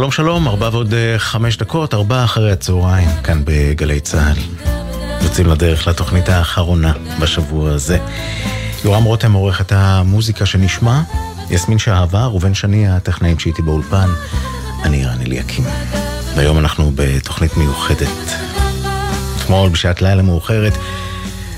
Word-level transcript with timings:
שלום 0.00 0.10
שלום, 0.10 0.48
ארבע 0.48 0.68
ועוד 0.72 0.94
אה, 0.94 1.18
חמש 1.18 1.56
דקות, 1.56 1.94
ארבע 1.94 2.24
אחרי 2.24 2.52
הצהריים, 2.52 3.08
כאן 3.24 3.42
בגלי 3.44 4.00
צה"ל. 4.00 4.38
יוצאים 5.22 5.46
לדרך 5.46 5.86
לתוכנית 5.86 6.28
האחרונה 6.28 6.92
בשבוע 7.20 7.70
הזה. 7.70 7.98
יורם 8.84 9.04
רותם 9.04 9.32
עורך 9.32 9.60
את 9.60 9.72
המוזיקה 9.72 10.46
שנשמע, 10.46 11.00
יסמין 11.50 11.78
שאהבה, 11.78 12.24
ראובן 12.24 12.54
שני 12.54 12.88
הטכנאים 12.88 13.38
שאיתי 13.38 13.62
באולפן, 13.62 14.08
אני 14.82 15.06
רן 15.06 15.20
אליקים. 15.20 15.64
והיום 16.36 16.58
אנחנו 16.58 16.92
בתוכנית 16.94 17.56
מיוחדת. 17.56 18.34
אתמול 19.36 19.68
בשעת 19.68 20.02
לילה 20.02 20.22
מאוחרת 20.22 20.72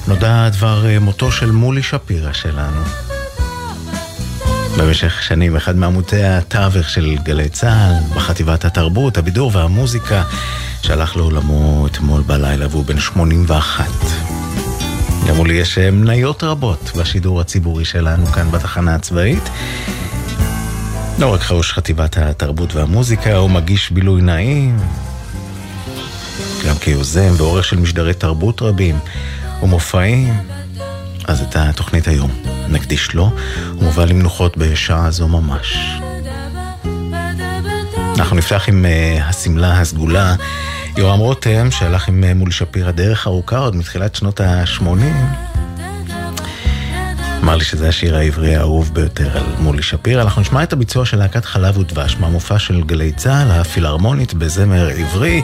נודע 0.08 0.48
דבר 0.48 0.86
אה, 0.86 0.98
מותו 0.98 1.32
של 1.32 1.50
מולי 1.50 1.82
שפירא 1.82 2.32
שלנו. 2.32 2.82
במשך 4.78 5.22
שנים 5.22 5.56
אחד 5.56 5.76
מעמודי 5.76 6.24
התווך 6.24 6.90
של 6.90 7.16
גלי 7.22 7.48
צה"ל, 7.48 8.16
בחטיבת 8.16 8.64
התרבות, 8.64 9.18
הבידור 9.18 9.50
והמוזיקה, 9.54 10.22
שהלך 10.82 11.16
לעולמו 11.16 11.86
אתמול 11.86 12.22
בלילה 12.22 12.66
והוא 12.70 12.84
בן 12.84 12.98
81. 13.00 13.84
גם 15.28 15.36
מולי 15.36 15.54
יש 15.54 15.78
אה, 15.78 15.90
מניות 15.90 16.44
רבות 16.44 16.92
בשידור 16.96 17.40
הציבורי 17.40 17.84
שלנו 17.84 18.26
כאן 18.26 18.50
בתחנה 18.50 18.94
הצבאית. 18.94 19.50
לא 21.18 21.34
רק 21.34 21.50
ראש 21.50 21.72
חטיבת 21.72 22.16
התרבות 22.16 22.74
והמוזיקה, 22.74 23.36
הוא 23.36 23.50
מגיש 23.50 23.90
בילוי 23.90 24.22
נעים, 24.22 24.78
גם 26.66 26.74
כיוזם 26.78 27.32
ועורך 27.36 27.64
של 27.64 27.76
משדרי 27.76 28.14
תרבות 28.14 28.62
רבים 28.62 28.98
ומופעים. 29.62 30.51
אז 31.28 31.42
את 31.42 31.56
התוכנית 31.56 32.08
היום 32.08 32.30
נקדיש 32.68 33.14
לו, 33.14 33.30
הוא 33.72 33.84
מובא 33.84 34.04
למנוחות 34.04 34.56
בשעה 34.56 35.10
זו 35.10 35.28
ממש. 35.28 35.76
אנחנו 38.18 38.36
נפתח 38.36 38.68
עם 38.68 38.84
uh, 38.84 39.22
השמלה 39.22 39.80
הסגולה, 39.80 40.34
יורם 40.96 41.18
רותם, 41.18 41.70
שהלך 41.70 42.08
עם 42.08 42.24
uh, 42.24 42.34
מול 42.34 42.50
שפירא 42.50 42.90
דרך 42.90 43.26
ארוכה 43.26 43.58
עוד 43.58 43.76
מתחילת 43.76 44.14
שנות 44.14 44.40
ה-80. 44.40 45.51
אמר 47.42 47.56
לי 47.56 47.64
שזה 47.64 47.88
השיר 47.88 48.16
העברי 48.16 48.56
האהוב 48.56 48.94
ביותר 48.94 49.38
על 49.38 49.44
מולי 49.58 49.82
שפירא. 49.82 50.22
אנחנו 50.22 50.40
נשמע 50.40 50.62
את 50.62 50.72
הביצוע 50.72 51.06
של 51.06 51.18
להקת 51.18 51.44
חלב 51.44 51.78
ודבש 51.78 52.16
מהמופע 52.20 52.58
של 52.58 52.82
גלי 52.82 53.12
צה"ל, 53.12 53.50
הפילהרמונית 53.50 54.34
בזמר 54.34 54.88
עברי. 54.88 55.42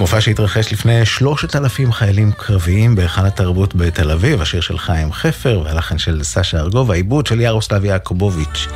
מופע 0.00 0.20
שהתרחש 0.20 0.72
לפני 0.72 1.06
שלושת 1.06 1.56
אלפים 1.56 1.92
חיילים 1.92 2.32
קרביים 2.32 2.94
בהיכל 2.94 3.26
התרבות 3.26 3.74
בתל 3.74 4.10
אביב, 4.10 4.42
השיר 4.42 4.60
של 4.60 4.78
חיים 4.78 5.12
חפר 5.12 5.62
והלחן 5.64 5.98
של 5.98 6.22
סשה 6.22 6.58
ארגוב, 6.60 6.90
העיבוד 6.90 7.26
של 7.26 7.40
ירוסלב 7.40 7.84
יעקובוביץ'. 7.84 8.66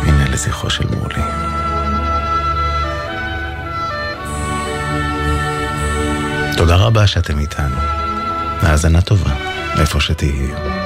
הנה 0.00 0.28
לזכרו 0.28 0.70
של 0.70 0.86
מולי. 0.86 1.22
תודה 6.56 6.76
רבה 6.76 7.06
שאתם 7.06 7.38
איתנו. 7.38 7.76
האזנה 8.60 9.00
טובה, 9.00 9.30
איפה 9.78 10.00
שתהיו. 10.00 10.83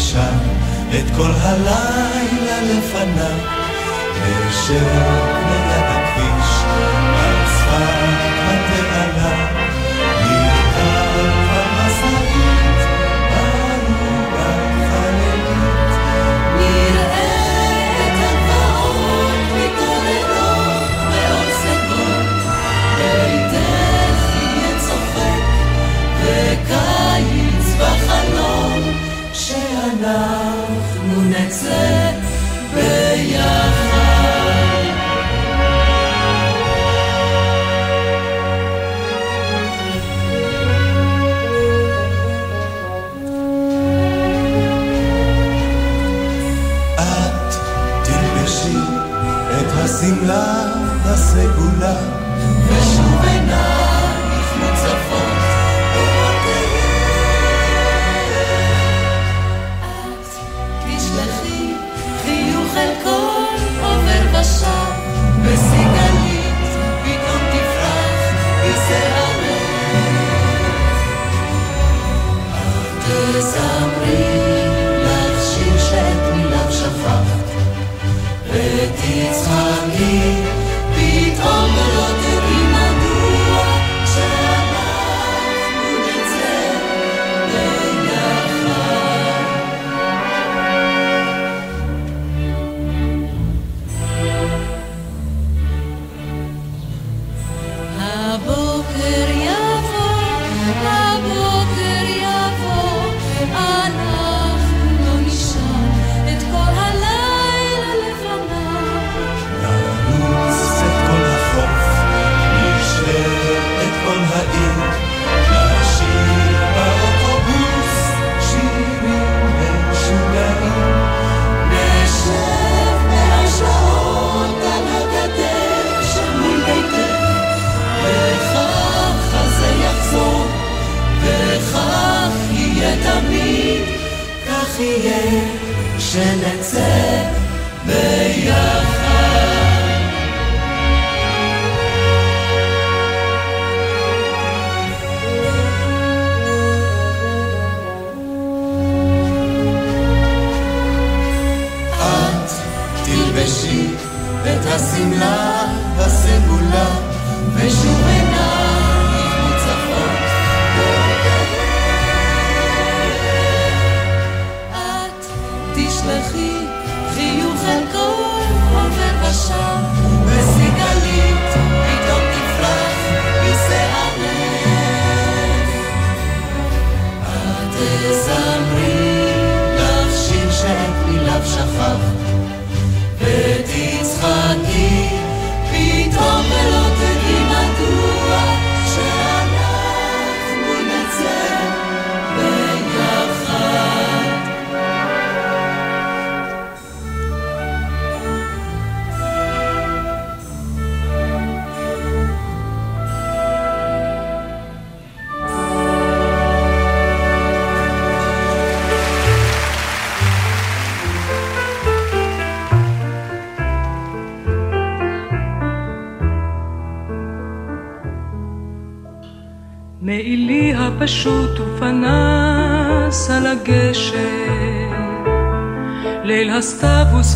את 0.00 1.16
כל 1.16 1.30
הלילה 1.40 2.62
לפניו, 2.62 3.36
נשב 4.22 4.86
ליד 5.50 5.99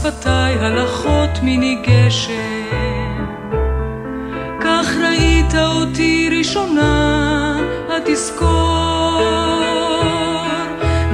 ושפתיי 0.04 0.58
הלכות 0.58 1.42
מיני 1.42 1.82
גשם. 1.82 3.24
כך 4.60 4.86
ראית 5.02 5.54
אותי 5.54 6.28
ראשונה, 6.38 7.56
התזכור. 7.88 9.22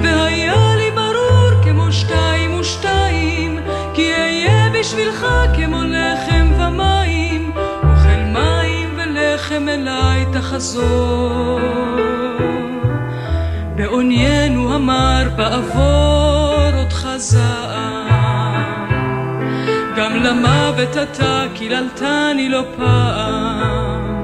והיה 0.03 0.77
לי 0.77 0.91
ברור 0.91 1.63
כמו 1.65 1.93
שתיים 1.93 2.61
ושתיים, 2.61 3.59
כי 3.95 4.13
אהיה 4.13 4.71
בשבילך 4.81 5.27
כמו 5.57 5.83
לחם 5.85 6.53
ומים, 6.59 7.53
אוכל 7.83 8.23
מים 8.33 8.89
ולחם 8.97 9.69
אליי 9.69 10.25
תחזור. 10.33 11.61
בעוניינו 13.77 14.75
המר 14.75 15.29
בעבור 15.37 16.40
למוות 20.25 20.97
אתה 20.97 21.45
קיללתני 21.55 22.49
לא 22.49 22.63
פעם. 22.77 24.20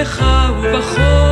לך 0.00 0.24
ובחושך 0.62 1.29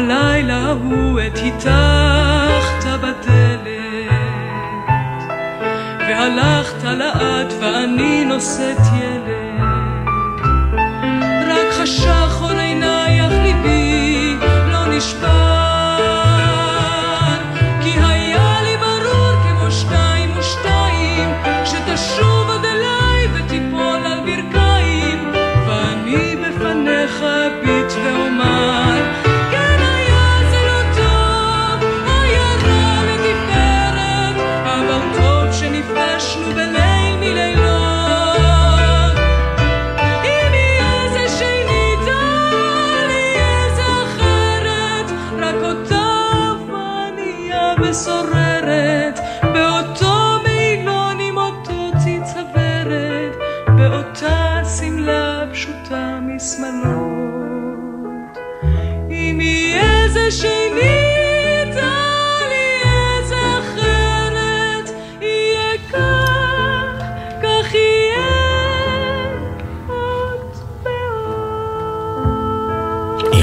ובלילה 0.00 0.56
ההוא 0.66 1.20
עת 1.20 1.38
הטחת 1.38 3.00
בדלת 3.00 3.66
והלכת 5.98 6.84
לאט 6.84 7.52
ואני 7.60 8.24
נושאת 8.24 8.78
ילד 8.96 9.39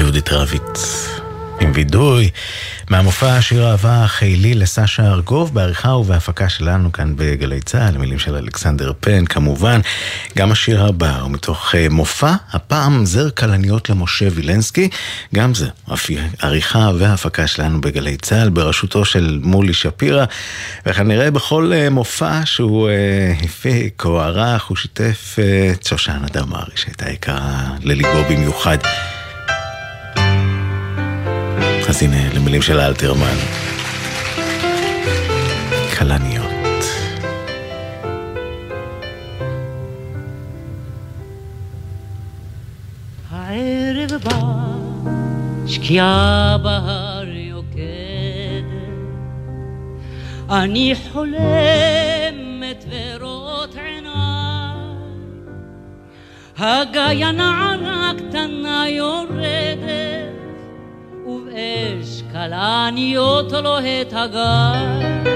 יהודית 0.08 0.32
רביץ 0.32 1.08
עם 1.60 1.72
וידוי 1.74 2.30
מהמופע 2.90 3.36
השיר 3.36 3.70
אהבה 3.70 4.04
חילי 4.06 4.54
לסשה 4.54 5.06
ארגוב 5.06 5.54
בעריכה 5.54 5.88
ובהפקה 5.88 6.48
שלנו 6.48 6.92
כאן 6.92 7.12
בגלי 7.16 7.60
צה"ל, 7.60 7.98
מילים 7.98 8.18
של 8.18 8.34
אלכסנדר 8.34 8.92
פן 9.00 9.24
כמובן. 9.24 9.80
גם 10.38 10.52
השיר 10.52 10.84
הבא 10.84 11.20
הוא 11.20 11.30
מתוך 11.30 11.74
אה, 11.74 11.86
מופע, 11.90 12.34
הפעם 12.52 13.06
זר 13.06 13.30
כלניות 13.30 13.90
למשה 13.90 14.28
וילנסקי, 14.34 14.88
גם 15.34 15.54
זה 15.54 15.68
עריכה 16.42 16.90
והפקה 16.98 17.46
שלנו 17.46 17.80
בגלי 17.80 18.16
צה"ל 18.16 18.48
בראשותו 18.48 19.04
של 19.04 19.40
מולי 19.42 19.74
שפירא, 19.74 20.24
וכנראה 20.86 21.30
בכל 21.30 21.72
אה, 21.74 21.90
מופע 21.90 22.40
שהוא 22.44 22.88
אה, 22.88 23.34
הפיק 23.42 24.04
או 24.04 24.20
ערך 24.20 24.64
הוא 24.64 24.76
שיתף 24.76 25.36
את 25.72 25.86
שושנה 25.86 26.26
דמארי 26.32 26.72
שהייתה 26.76 27.10
יקרה 27.10 27.66
לליבו 27.82 28.24
במיוחד. 28.30 28.78
אז 31.88 32.02
הנה, 32.02 32.34
למילים 32.34 32.62
של 32.62 32.80
אלתרמן. 32.80 33.36
כלניות. 35.98 36.44
הערב 43.30 44.10
בא, 44.24 44.40
שקיעה 45.66 46.56
בהר 46.62 47.28
יוקדת, 47.28 48.68
אני 50.50 50.94
חולמת 51.12 52.84
ורות 52.90 53.74
עיניי, 53.74 54.78
הגיא 56.58 57.26
הנערה 57.26 58.12
קטנה 58.18 58.84
יורדת, 58.88 60.17
ובאש 61.28 62.22
כלניות 62.32 63.52
לוהט 63.52 64.12
הגיא. 64.12 65.28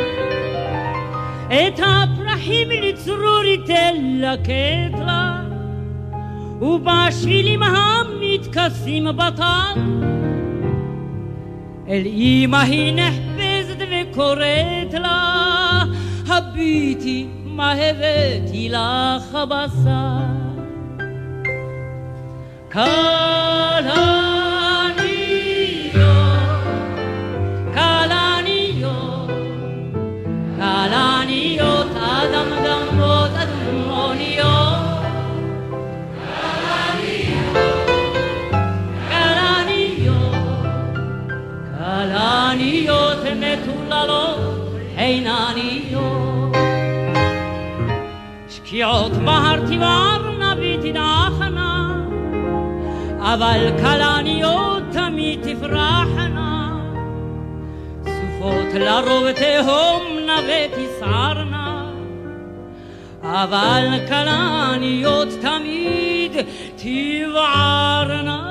את 1.46 1.78
הפרחים 1.78 2.68
לצרור 2.70 3.42
תלקט 3.66 4.98
לה, 4.98 5.42
ובשבילים 6.60 7.62
המתכסים 7.62 9.06
בטל, 9.16 9.80
אל 11.88 12.02
אמא 12.06 12.56
היא 12.56 12.94
נחפזת 12.94 13.86
וקוראת 13.90 14.94
לה, 14.94 15.82
הביטי 16.26 17.26
מה 17.44 17.72
הבאתי 17.72 18.68
לך 18.68 19.38
בשר. 44.02 44.52
שקיעות 48.48 49.12
בהר 49.12 49.60
תבערנה 49.60 50.54
ותדעכנה, 50.58 52.04
אבל 53.20 53.70
כלניות 53.80 54.82
תמיד 54.92 55.40
תפרחנה. 55.42 56.78
סופות 58.04 58.74
לרוב 58.74 59.32
תהומנה 59.32 60.38
ותסערנה, 60.48 61.90
אבל 63.22 63.86
כלניות 64.08 65.28
תמיד 65.40 66.32
תבערנה. 66.76 68.42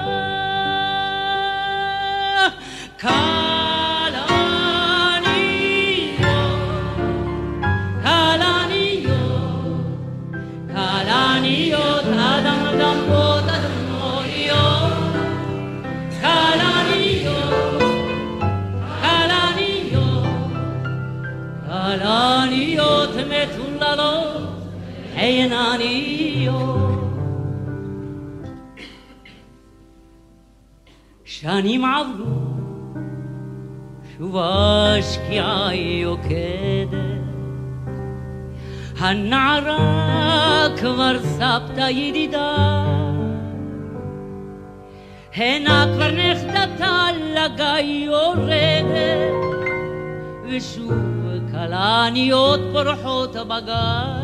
אין 25.31 25.53
עניות. 25.53 26.91
שנים 31.25 31.85
עברו, 31.85 32.25
שוב 34.17 34.38
השקיעה 34.38 35.75
יוקדת. 35.75 36.97
הנערה 39.00 40.67
כבר 40.79 41.19
סבתא 41.19 41.89
ידידה, 41.89 42.85
הנה 45.35 45.85
כבר 45.93 46.11
נכדתה 46.11 47.07
לגיא 47.13 48.05
יורדת, 48.05 49.33
ושוב 50.50 50.93
כלניות 51.51 52.59
פורחות 52.73 53.35
בגן. 53.35 54.21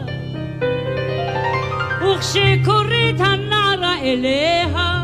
וכשקוראת 2.16 3.20
הנערה 3.20 4.02
אליה, 4.02 5.04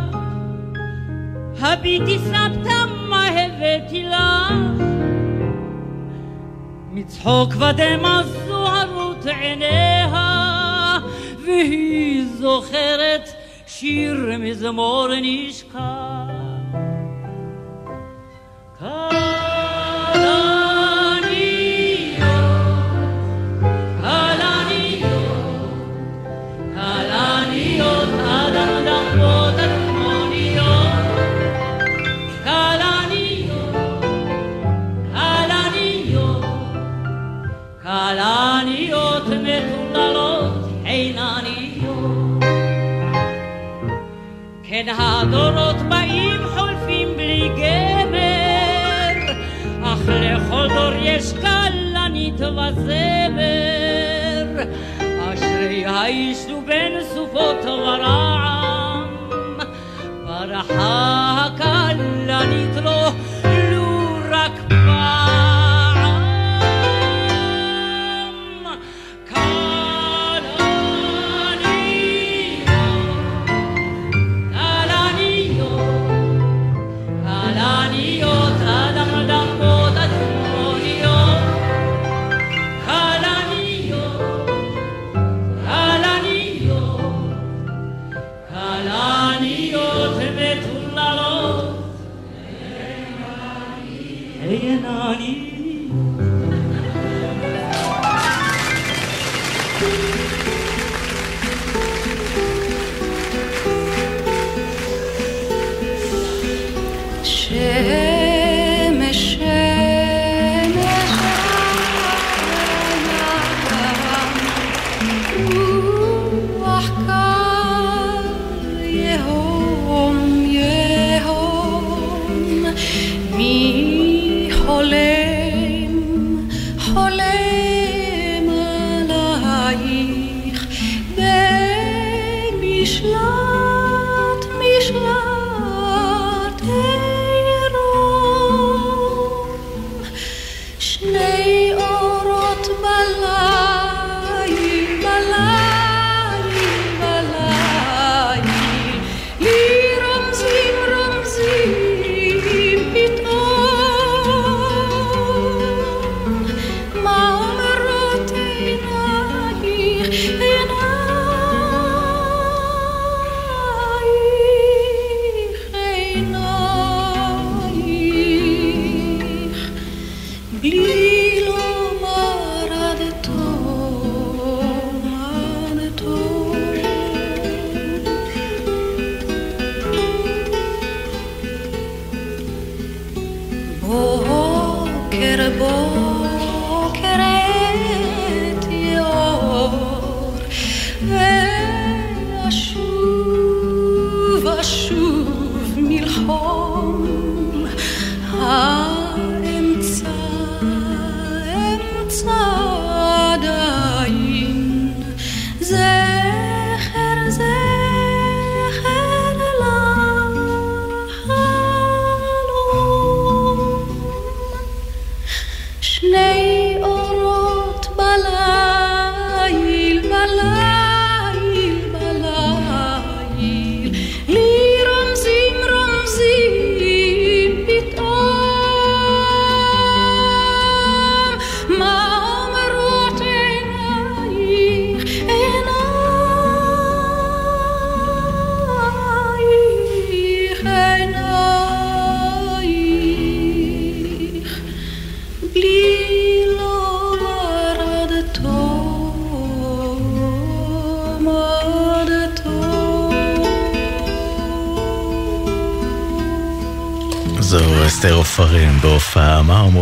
הביטי 1.59 2.19
סבתא 2.19 2.85
מה 3.09 3.27
הבאתי 3.27 4.03
לך. 4.03 4.53
מצחוק 6.91 7.53
ודמע 7.55 8.21
זוהרות 8.23 9.25
עיניה, 9.25 10.99
והיא 11.45 12.25
זוכרת 12.25 13.29
שיר 13.67 14.37
מזמור 14.39 15.07
נשכח. 15.21 16.03
הדורות 45.23 45.75
באים 45.89 46.41
חולפים 46.53 47.07
בלי 47.15 47.49
גבר, 47.49 49.33
אך 49.83 49.99
לכל 50.07 50.67
דור 50.67 50.93
יש 51.01 51.33
כלנית 51.33 52.41
וזמר. 52.41 52.73
אשרי 55.33 55.85
האיש 55.85 56.45
ובין 56.45 57.03
סופות 57.13 57.65
ורעם, 57.65 58.42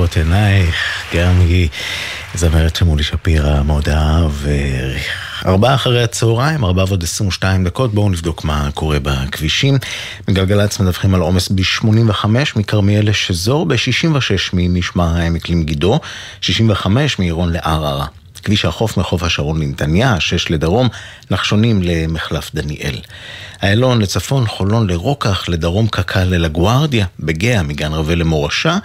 אומרות 0.01 0.17
עינייך? 0.17 1.03
גם 1.15 1.39
היא 1.39 1.69
זמרת 2.33 2.75
שמולי 2.75 3.03
שפירא 3.03 3.63
מאוד 3.63 3.89
אהב. 3.89 4.31
ארבעה 5.45 5.75
אחרי 5.75 6.03
הצהריים, 6.03 6.65
ארבעה 6.65 6.85
ועוד 6.87 7.03
עשרים 7.03 7.27
ושתיים 7.27 7.63
דקות, 7.63 7.93
בואו 7.93 8.09
נבדוק 8.09 8.43
מה 8.43 8.69
קורה 8.73 8.97
בכבישים. 9.01 9.77
מגלגלצ 10.27 10.79
מדווחים 10.79 11.15
על 11.15 11.21
עומס 11.21 11.49
ב-85 11.49 12.27
מכרמיאל 12.55 13.09
לשזור, 13.09 13.65
ב-66 13.65 14.49
ממשמר 14.53 15.17
העמק 15.17 15.49
למגידו, 15.49 15.99
65 16.41 17.19
מעירון 17.19 17.53
לערערה. 17.53 18.05
כביש 18.43 18.65
החוף 18.65 18.97
מחוף 18.97 19.23
השרון 19.23 19.62
לנתניה, 19.62 20.19
6 20.19 20.49
לדרום, 20.49 20.88
נחשונים 21.32 21.82
למחלף 21.84 22.56
דניאל. 22.56 22.99
איילון 23.63 24.01
לצפון, 24.01 24.47
חולון 24.47 24.89
לרוקח, 24.89 25.49
לדרום 25.49 25.88
קק"ל 25.88 26.23
ללגוארדיה, 26.23 27.06
בגאה 27.19 27.63
מגן 27.63 27.93
רווה 27.93 28.15
למורשה, 28.15 28.77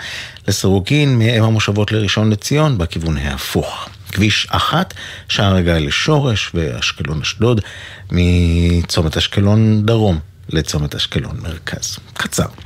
לסירוקין 0.48 1.18
מאם 1.18 1.42
המושבות 1.42 1.92
לראשון 1.92 2.30
לציון, 2.30 2.78
בכיוון 2.78 3.16
ההפוך. 3.16 3.88
כביש 4.12 4.46
אחת, 4.50 4.94
שער 5.28 5.56
הגיא 5.56 5.72
לשורש 5.72 6.50
ואשקלון 6.54 7.20
אשדוד, 7.20 7.60
מצומת 8.12 9.16
אשקלון 9.16 9.86
דרום 9.86 10.18
לצומת 10.48 10.94
אשקלון 10.94 11.36
מרכז. 11.42 11.98
קצר. 12.14 12.65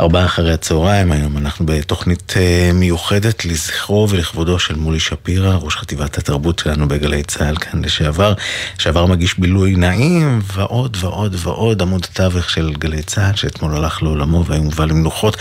ארבעה 0.00 0.24
אחרי 0.24 0.52
הצהריים, 0.52 1.12
היום 1.12 1.36
אנחנו 1.36 1.66
בתוכנית 1.66 2.34
אה, 2.36 2.70
מיוחדת 2.74 3.44
לזכרו 3.44 4.08
ולכבודו 4.10 4.58
של 4.58 4.74
מולי 4.74 5.00
שפירא, 5.00 5.54
ראש 5.54 5.76
חטיבת 5.76 6.18
התרבות 6.18 6.58
שלנו 6.58 6.88
בגלי 6.88 7.22
צה"ל 7.22 7.56
כאן 7.56 7.84
לשעבר, 7.84 8.34
שעבר 8.78 9.06
מגיש 9.06 9.38
בילוי 9.38 9.74
נעים, 9.74 10.40
ועוד 10.54 10.96
ועוד 11.00 11.36
ועוד, 11.38 11.82
עמוד 11.82 12.06
התווך 12.10 12.50
של 12.50 12.72
גלי 12.78 13.02
צה"ל, 13.02 13.36
שאתמול 13.36 13.76
הלך 13.76 14.02
לעולמו 14.02 14.44
והיום 14.44 14.64
מובא 14.64 14.84
למנוחות. 14.84 15.36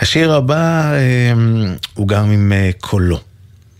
השיר 0.00 0.34
הבא 0.34 0.92
אה, 0.92 1.32
הוא 1.94 2.08
גם 2.08 2.30
עם 2.30 2.52
אה, 2.52 2.70
קולו. 2.80 3.29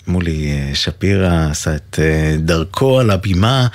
מולי 0.07 0.51
אה, 0.51 0.75
שפירא 0.75 1.47
עשה 1.51 1.75
את 1.75 1.99
אה, 2.03 2.37
דרכו 2.39 3.01
על 3.01 3.11
הבימה 3.11 3.67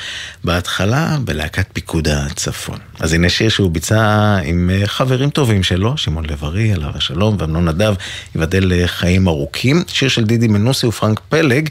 בהתחלה 0.44 1.18
בלהקת 1.24 1.66
פיקוד 1.74 2.08
הצפון. 2.08 2.78
אז 3.00 3.14
הנה 3.14 3.30
שיר 3.30 3.50
שהוא 3.50 3.72
ביצע 3.72 4.38
עם 4.44 4.70
אה, 4.74 4.88
חברים 4.88 5.30
טובים 5.30 5.64
שלו, 5.64 5.98
שמעון 5.98 6.26
לב-ארי, 6.26 6.74
עליו 6.74 6.92
השלום, 6.96 7.36
ואמנון 7.40 7.68
נדב, 7.68 7.94
ייבדל 8.36 8.64
לחיים 8.66 9.28
ארוכים. 9.28 9.84
שיר 9.88 10.10
של 10.10 10.24
דידי 10.24 10.48
מנוסי 10.48 10.88
ופרנק 10.88 11.20
פלג. 11.30 11.70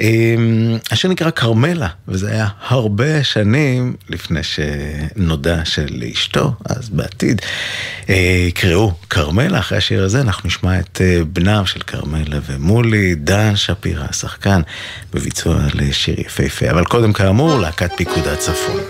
אמ, 0.00 0.78
השיר 0.90 1.10
נקרא 1.10 1.30
כרמלה, 1.30 1.88
וזה 2.08 2.30
היה 2.30 2.48
הרבה 2.68 3.24
שנים 3.24 3.96
לפני 4.08 4.40
שנודע 4.42 5.64
שלאשתו, 5.64 6.52
אז 6.64 6.88
בעתיד, 6.88 7.42
אה, 8.08 8.44
יקראו 8.48 8.92
כרמלה. 9.10 9.58
אחרי 9.58 9.78
השיר 9.78 10.04
הזה 10.04 10.20
אנחנו 10.20 10.46
נשמע 10.46 10.80
את 10.80 11.00
אה, 11.04 11.20
בנם 11.32 11.66
של 11.66 11.80
כרמלה 11.80 12.38
ומולי, 12.46 13.14
דן 13.14 13.56
שפירא, 13.56 14.04
השחקן, 14.08 14.60
בביצוע 15.14 15.58
לשיר 15.74 16.20
יפהפה. 16.20 16.70
אבל 16.70 16.84
קודם 16.84 17.12
כאמור, 17.12 17.60
להקת 17.60 17.90
פיקוד 17.96 18.28
הצפון. 18.28 18.80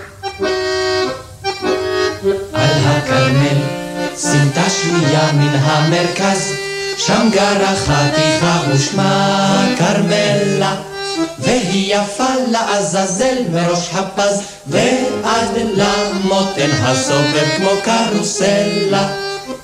על 2.53 2.71
הכרמל, 2.85 3.63
סמטה 4.15 4.71
שנייה 4.71 5.33
מן 5.33 5.59
המרכז, 5.61 6.53
שם 6.99 7.29
גרה 7.33 7.77
חתיכה 7.77 8.61
ושמה 8.73 9.67
כרמלה. 9.79 10.98
והיא 11.39 11.95
יפה 11.95 12.35
לעזאזל 12.51 13.37
מראש 13.53 13.89
הפז 13.93 14.43
ועד 14.67 15.49
למותן 15.75 16.71
הסובב 16.83 17.47
כמו 17.57 17.71
קרוסלה. 17.83 19.09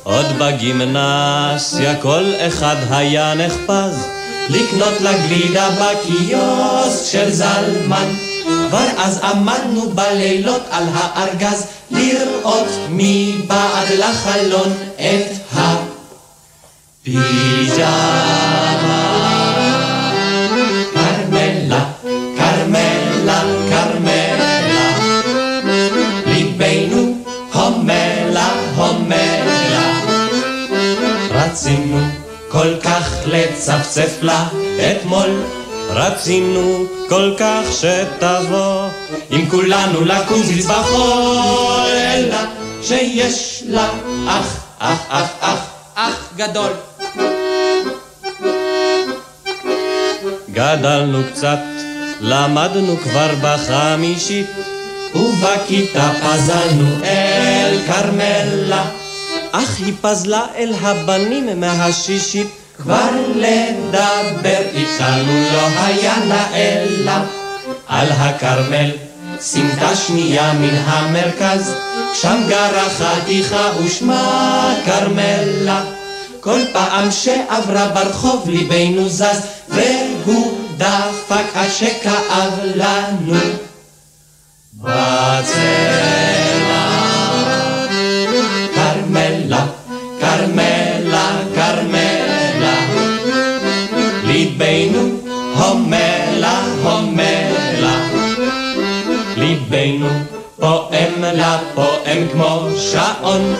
עוד 0.02 0.26
בגימנסיה 0.38 1.94
כל 2.02 2.24
אחד 2.38 2.76
היה 2.90 3.34
נחפז 3.34 4.06
לקנות 4.48 5.00
לה 5.00 5.12
גלידה 5.12 5.68
בקיוסק 5.70 7.12
של 7.12 7.32
זלמן. 7.32 8.14
כבר 8.68 8.86
אז 8.96 9.20
עמדנו 9.22 9.90
בלילות 9.90 10.62
על 10.70 10.84
הארגז 10.94 11.66
לראות 11.90 12.68
מבעד 12.90 13.88
לחלון 13.98 14.72
את 14.96 15.32
הפיג'מה. 17.04 19.13
לצפצף 33.96 34.22
לה 34.22 34.48
אתמול 34.90 35.42
רצינו 35.88 36.86
כל 37.08 37.34
כך 37.38 37.62
שתבוא. 37.72 38.88
עם 39.30 39.48
כולנו 39.50 40.04
לקוזיץ 40.04 40.66
בחול 40.66 41.90
אלא 41.90 42.36
שיש 42.82 43.62
לה 43.66 43.90
אח, 44.28 44.64
אח, 44.78 44.98
אח, 45.08 45.28
אח, 45.40 45.58
אח 45.94 46.32
גדול. 46.36 46.70
גדלנו 50.50 51.22
קצת, 51.32 51.58
למדנו 52.20 52.96
כבר 52.96 53.30
בחמישית 53.42 54.46
ובכיתה 55.14 56.10
פזלנו 56.22 57.04
אל 57.04 57.78
כרמלה. 57.86 58.84
אך 59.52 59.78
היא 59.78 59.92
פזלה 60.00 60.46
אל 60.56 60.72
הבנים 60.80 61.60
מהשישית. 61.60 62.63
כבר 62.76 63.10
לדבר 63.34 64.62
איתנו 64.74 65.44
לא 65.52 65.68
היה 65.76 66.14
לה 67.04 67.24
על 67.86 68.08
הכרמל, 68.12 68.90
סמטה 69.40 69.96
שנייה 69.96 70.52
מן 70.52 70.74
המרכז, 70.84 71.74
שם 72.14 72.42
גרה 72.48 72.88
חתיכה 72.90 73.70
ושמה 73.84 74.74
כרמלה. 74.84 75.84
כל 76.40 76.60
פעם 76.72 77.10
שעברה 77.10 77.88
ברחוב 77.88 78.48
ליבנו 78.48 79.08
זז, 79.08 79.40
והוא 79.68 80.58
דפק 80.76 81.44
עד 81.54 81.70
שכאב 81.70 82.60
לנו. 82.74 83.40
בצל 84.74 86.23
פועם 101.24 101.36
לה, 101.36 101.58
פועם 101.74 102.28
כמו 102.32 102.68
שעון, 102.78 103.56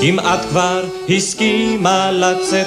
כמעט 0.00 0.40
כבר 0.50 0.84
הסכימה 1.08 2.10
לצאת, 2.12 2.66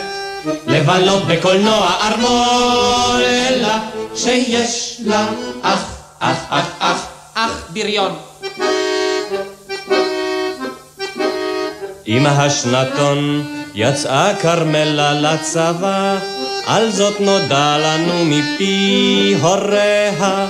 לבלות 0.67 1.23
בקולנוע 1.27 1.91
ארמון, 2.01 3.21
אלא 3.21 3.73
שיש 4.15 5.01
לה 5.05 5.27
אח, 5.61 5.83
אח, 6.19 6.37
אח, 6.49 6.65
אח, 6.79 7.05
אח 7.35 7.63
בריון. 7.69 8.11
עם 12.05 12.25
השנתון 12.25 13.43
יצאה 13.75 14.35
כרמלה 14.35 15.13
לצבא, 15.13 16.17
על 16.65 16.91
זאת 16.91 17.21
נודע 17.21 17.77
לנו 17.79 18.25
מפי 18.25 19.35
הוריה, 19.41 20.47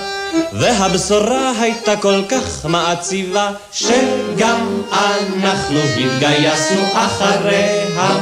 והבשורה 0.60 1.52
הייתה 1.60 1.98
כל 1.98 2.22
כך 2.30 2.66
מעציבה, 2.66 3.52
שגם 3.72 4.82
אנחנו 5.44 5.80
התגייסנו 5.80 6.82
אחריה. 6.94 8.18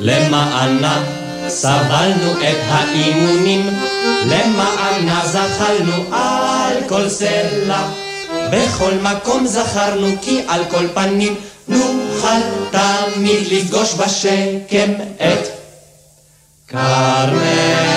למענה 0.00 1.02
סבלנו 1.48 2.32
את 2.32 2.56
האימונים, 2.68 3.70
למענה 4.26 5.22
זחלנו 5.26 6.14
על 6.16 6.76
כל 6.88 7.08
סלע. 7.08 7.86
בכל 8.50 8.92
מקום 9.02 9.46
זכרנו 9.46 10.06
כי 10.22 10.42
על 10.48 10.64
כל 10.70 10.86
פנים 10.94 11.34
נוכל 11.68 12.40
תמיד 12.70 13.52
לפגוש 13.52 13.94
בשקם 13.94 14.92
את 15.16 15.48
כרמלה. 16.68 17.93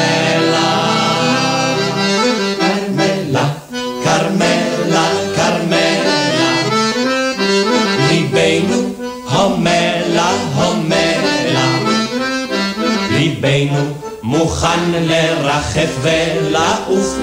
מוכן 14.58 14.92
לרחף 14.92 15.90
ולעוף, 16.02 17.16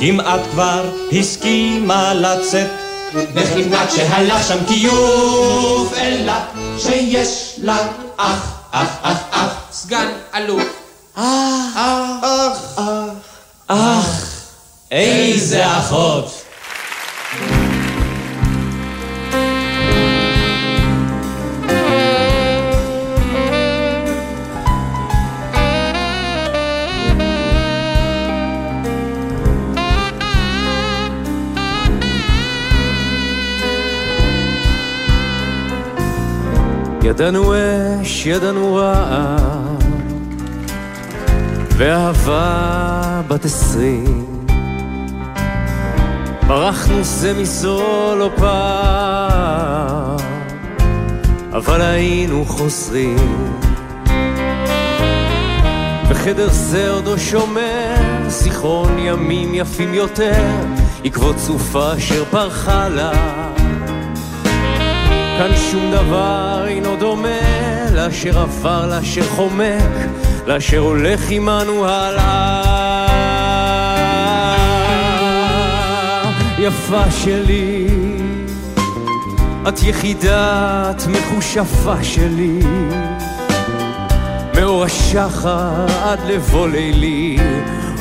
כמעט 0.00 0.40
כבר 0.52 0.90
הסכימה 1.12 2.14
לצאת. 2.14 2.70
וכמעט 3.14 3.90
שהלך 3.90 4.48
שם 4.48 4.58
כיוף, 4.68 5.92
אלא 5.96 6.32
שיש 6.78 7.54
לה 7.62 7.76
אח, 8.16 8.52
אח, 8.70 8.88
אח, 9.02 9.18
אח, 9.30 9.52
סגן 9.72 10.08
אלוף. 10.34 10.62
אח, 11.14 11.24
אח, 11.76 12.78
אח, 12.78 13.08
אח, 13.68 14.26
איזה 14.90 15.78
אחות. 15.78 16.42
ידענו 37.22 37.54
אש, 38.02 38.26
ידענו 38.26 38.74
רעב, 38.74 39.82
ואהבה 41.76 43.20
בת 43.28 43.44
עשרים. 43.44 44.26
ברחנו 46.46 47.02
זה 47.02 47.32
מזו 47.40 48.14
לא 48.18 48.30
פעם, 48.36 50.16
אבל 51.52 51.80
היינו 51.80 52.44
חוזרים. 52.44 53.52
בחדר 56.10 56.48
זה 56.50 56.90
עודו 56.90 57.18
שומר, 57.18 57.94
זיכרון 58.28 58.98
ימים 58.98 59.54
יפים 59.54 59.94
יותר, 59.94 60.42
עקבות 61.04 61.38
סופה 61.38 61.96
אשר 61.96 62.24
פרחה 62.24 62.88
לה. 62.88 63.12
כאן 65.38 65.56
שום 65.70 65.90
דבר 65.90 66.61
אינו 66.92 67.00
דומה 67.00 67.90
לאשר 67.94 68.38
עבר, 68.38 68.86
לאשר 68.86 69.22
חומק, 69.22 69.82
לאשר 70.46 70.78
הולך 70.78 71.30
עמנו 71.30 71.86
הלאה. 71.88 72.62
יפה 76.58 77.10
שלי, 77.10 77.86
את 79.68 79.82
יחידת 79.82 81.02
מחושפה 81.08 81.94
שלי, 82.02 82.60
מאור 84.54 84.84
השחר 84.84 85.86
עד 86.04 86.18
לבוא 86.26 86.68
לילי, 86.68 87.38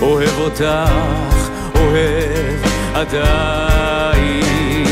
אוהב 0.02 0.40
אותך, 0.40 0.92
אוהב 1.76 2.62
עדיין. 2.94 4.91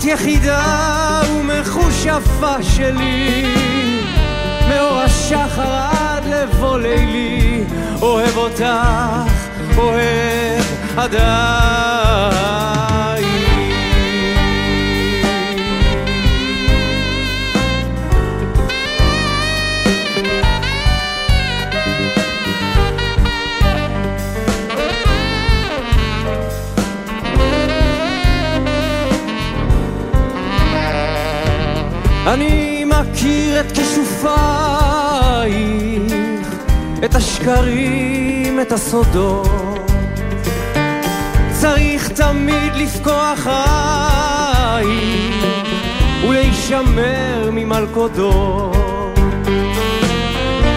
את 0.00 0.04
יחידה 0.04 1.20
ומחושפה 1.30 2.62
שלי, 2.62 3.44
מאור 4.68 4.98
השחר 4.98 5.72
עד 5.72 6.24
לבוא 6.26 6.78
לילי, 6.78 7.64
אוהב 8.02 8.36
אותך, 8.36 8.64
אוהב 9.76 10.64
עדיין. 10.96 12.69
את 34.20 34.26
כישופייך, 35.46 36.12
את 37.04 37.14
השקרים, 37.14 38.60
את 38.60 38.72
הסודות. 38.72 39.90
צריך 41.60 42.08
תמיד 42.08 42.72
לפקוח 42.74 43.46
עין 44.76 45.32
ולהישמר 46.28 47.50
ממלכודות. 47.52 49.18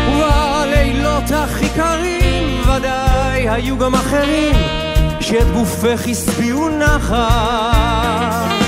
ובלילות 0.07 1.31
הכי 1.33 1.69
קרים 1.75 2.61
ודאי 2.61 3.49
היו 3.49 3.77
גם 3.77 3.95
אחרים 3.95 4.55
שאת 5.19 5.51
גופך 5.53 6.07
השביעו 6.07 6.69
נחת. 6.69 8.62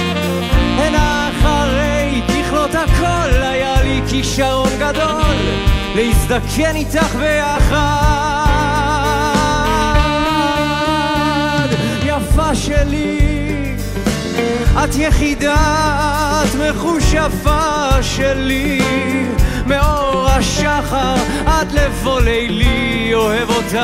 כישרון 4.09 4.69
גדול 4.79 5.35
להזדקן 5.95 6.75
איתך 6.75 7.15
ביחד. 7.15 8.35
יפה 12.03 12.55
שלי, 12.55 13.75
את 14.83 14.95
יחידת 14.95 16.49
מחושפה 16.59 17.89
שלי, 18.01 18.81
מאור 19.65 20.27
השחר 20.29 21.15
עד 21.45 21.71
לבוא 21.71 22.21
לילי, 22.21 23.11
אוהב 23.13 23.49
אותך, 23.49 23.77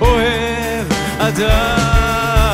אוהב 0.00 0.86
הזמן 1.20 2.51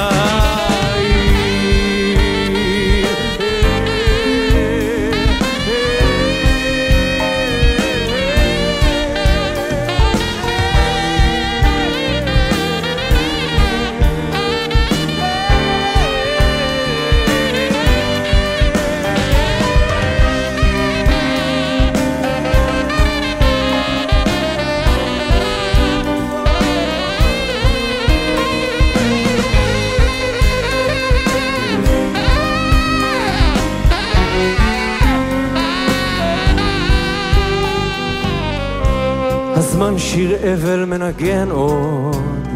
שיר 40.49 40.55
אבל 40.55 40.85
מנגן 40.85 41.51
עוד, 41.51 42.49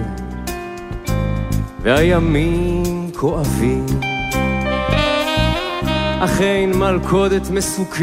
והימים 1.82 3.10
כואבים. 3.16 3.86
אך 6.20 6.40
אין 6.40 6.78
מלכודת 6.78 7.50
מסוכנת 7.50 8.02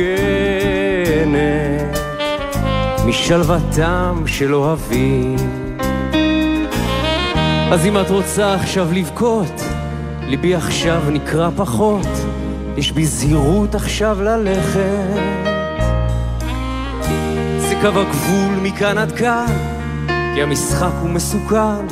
משלוותם 3.05 4.23
של 4.25 4.53
אוהבים. 4.53 5.35
אז 7.71 7.85
אם 7.85 7.97
את 7.97 8.09
רוצה 8.09 8.53
עכשיו 8.53 8.87
לבכות, 8.93 9.61
ליבי 10.27 10.55
עכשיו 10.55 11.01
נקרע 11.11 11.49
פחות, 11.55 12.07
יש 12.77 12.91
בי 12.91 13.05
זהירות 13.05 13.75
עכשיו 13.75 14.21
ללכת. 14.21 15.39
זה 17.59 17.75
קו 17.81 17.87
הגבול 17.87 18.55
מכאן 18.63 18.97
עד 18.97 19.11
כאן, 19.11 19.68
כי 20.35 20.41
המשחק 20.41 20.93
הוא 21.01 21.09
מסוכן, 21.09 21.85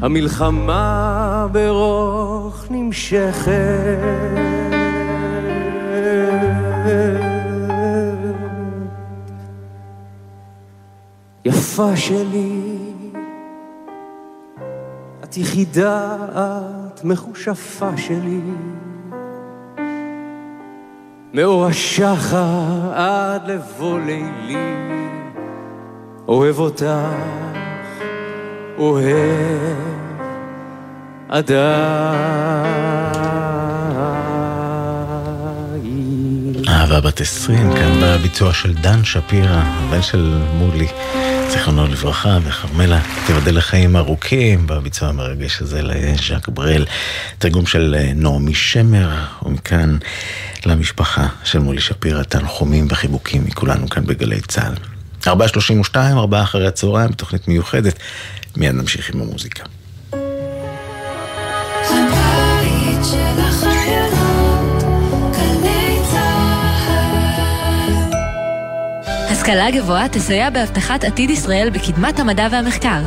המלחמה 0.00 1.46
ברוך 1.52 2.66
נמשכת. 2.70 4.46
יפה 11.44 11.96
שלי, 11.96 12.60
את 15.24 15.36
יחידה, 15.36 16.16
את 16.94 17.04
מכושפה 17.04 17.96
שלי. 17.96 18.40
מאור 21.34 21.66
השחר 21.66 22.92
עד 22.94 23.50
לבוא 23.50 24.00
לילי, 24.00 24.56
אוהב 26.28 26.58
אותך, 26.58 26.84
אוהב 28.78 29.76
עדיין. 31.28 32.66
אהבה 36.68 37.00
בת 37.00 37.20
עשרים, 37.20 37.72
כאן 37.74 38.00
בביצוע 38.02 38.52
של 38.52 38.74
דן 38.74 39.04
שפירא, 39.04 39.62
הבן 39.64 40.02
של 40.02 40.38
מולי, 40.54 40.86
זיכרונו 41.48 41.86
לברכה, 41.86 42.38
וכרמלה, 42.44 43.00
תיבדל 43.26 43.56
לחיים 43.56 43.96
ארוכים, 43.96 44.66
בביצוע 44.66 45.08
המרגש 45.08 45.62
הזה 45.62 45.82
לז'אק 45.82 46.48
ברל, 46.48 46.86
תרגום 47.38 47.66
של 47.66 47.96
נעמי 48.14 48.54
שמר, 48.54 49.10
ומכאן 49.42 49.96
למשפחה 50.66 51.26
של 51.44 51.58
מולי 51.58 51.80
שפירא, 51.80 52.22
תנחומים 52.22 52.86
וחיבוקים 52.90 53.44
מכולנו 53.44 53.88
כאן 53.88 54.06
בגלי 54.06 54.40
צה"ל. 54.40 54.95
4.32, 55.26 55.96
4 55.96 56.42
אחרי 56.42 56.66
הצהריים, 56.66 57.12
תוכנית 57.12 57.48
מיוחדת. 57.48 57.98
מיד 58.56 58.74
נמשיך 58.74 59.14
עם 59.14 59.20
המוזיקה. 59.20 59.64
השכלה 69.30 69.70
גבוהה 69.70 70.08
תסייע 70.08 70.50
בהבטחת 70.50 71.04
עתיד 71.04 71.30
ישראל 71.30 71.70
בקדמת 71.70 72.20
המדע 72.20 72.48
והמחקר. 72.52 73.02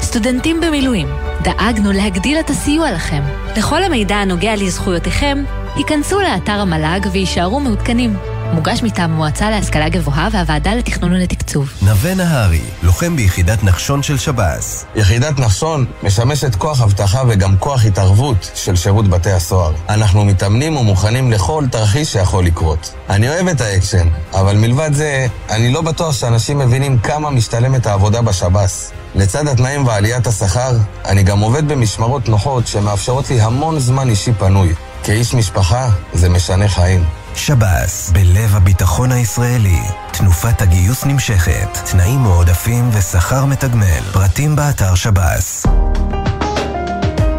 סטודנטים 0.00 0.60
במילואים, 0.60 1.08
דאגנו 1.42 1.92
להגדיל 1.92 2.40
את 2.40 2.50
הסיוע 2.50 2.92
לכם. 2.92 3.22
לכל 3.56 3.82
המידע 3.82 4.16
הנוגע 4.16 4.56
לזכויותיכם, 4.56 5.44
היכנסו 5.76 6.20
לאתר 6.20 6.52
המל"ג 6.60 7.06
ויישארו 7.12 7.60
מעודכנים. 7.60 8.16
מוגש 8.52 8.82
מטעם 8.82 9.12
המועצה 9.12 9.50
להשכלה 9.50 9.88
גבוהה 9.88 10.28
והוועדה 10.32 10.74
לתכנון 10.74 11.12
ולתקצוב. 11.12 11.72
נווה 11.82 12.14
נהרי, 12.14 12.60
לוחם 12.82 13.16
ביחידת 13.16 13.64
נחשון 13.64 14.02
של 14.02 14.18
שב"ס. 14.18 14.84
יחידת 14.96 15.38
נחשון 15.38 15.84
משמשת 16.02 16.54
כוח 16.54 16.80
אבטחה 16.82 17.22
וגם 17.28 17.56
כוח 17.58 17.84
התערבות 17.84 18.50
של 18.54 18.76
שירות 18.76 19.08
בתי 19.08 19.30
הסוהר. 19.30 19.72
אנחנו 19.88 20.24
מתאמנים 20.24 20.76
ומוכנים 20.76 21.32
לכל 21.32 21.64
תרחיש 21.70 22.12
שיכול 22.12 22.44
לקרות. 22.44 22.94
אני 23.10 23.28
אוהב 23.28 23.48
את 23.48 23.60
האקשן, 23.60 24.08
אבל 24.34 24.56
מלבד 24.56 24.90
זה, 24.92 25.26
אני 25.50 25.72
לא 25.72 25.80
בטוח 25.82 26.12
שאנשים 26.12 26.58
מבינים 26.58 26.98
כמה 26.98 27.30
משתלמת 27.30 27.86
העבודה 27.86 28.22
בשב"ס. 28.22 28.92
לצד 29.14 29.46
התנאים 29.48 29.86
ועליית 29.86 30.26
השכר, 30.26 30.76
אני 31.04 31.22
גם 31.22 31.40
עובד 31.40 31.68
במשמרות 31.68 32.28
נוחות 32.28 32.66
שמאפשרות 32.66 33.30
לי 33.30 33.40
המון 33.40 33.78
זמן 33.78 34.08
אישי 34.08 34.32
פנוי. 34.32 34.74
כאיש 35.04 35.34
משפחה, 35.34 35.88
זה 36.12 36.28
משנה 36.28 36.68
חיים. 36.68 37.21
שב"ס, 37.36 38.10
בלב 38.10 38.56
הביטחון 38.56 39.12
הישראלי. 39.12 39.80
תנופת 40.12 40.62
הגיוס 40.62 41.04
נמשכת, 41.04 41.78
תנאים 41.90 42.20
מועדפים 42.20 42.90
ושכר 42.92 43.44
מתגמל. 43.44 44.02
פרטים 44.12 44.56
באתר 44.56 44.94
שב"ס. 44.94 45.66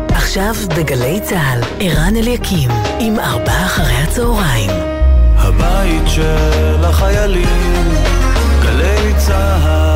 עכשיו 0.10 0.54
בגלי 0.78 1.20
צה"ל, 1.24 1.62
ערן 1.80 2.16
אליקים, 2.16 2.70
עם 3.00 3.20
ארבעה 3.20 3.66
אחרי 3.66 3.96
הצהריים. 3.96 4.72
הבית 5.38 6.04
של 6.08 6.86
החיילים, 6.86 7.94
גלי 8.62 9.14
צה"ל 9.18 9.93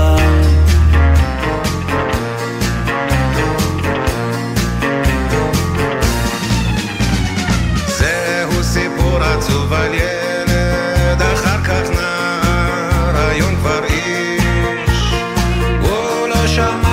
עצוב 9.34 9.74
על 9.74 9.94
ילד, 9.94 11.22
אחר 11.22 11.64
כך 11.64 11.90
נער, 11.90 13.30
היום 13.30 13.56
כבר 13.56 13.84
איש. 13.84 15.14
הוא 15.82 16.28
לא 16.28 16.48
שמע 16.48 16.87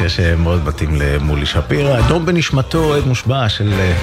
איינשטיין, 0.00 0.08
שיר 0.08 0.36
שמאוד 0.36 0.64
מתאים 0.64 0.94
למולי 0.94 1.46
שפירא, 1.46 1.98
אדום 1.98 2.26
בנשמתו, 2.26 2.78
אוהד 2.78 3.06
מושבע 3.06 3.48
של 3.48 3.72
אה, 3.72 3.94